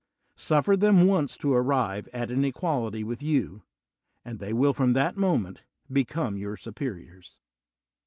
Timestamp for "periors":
6.71-7.35